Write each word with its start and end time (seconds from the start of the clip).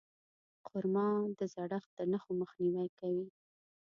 خرما 0.67 1.07
د 1.39 1.41
زړښت 1.53 1.89
د 1.97 1.99
نښو 2.11 2.31
مخنیوی 2.41 2.87
کوي. 2.99 3.25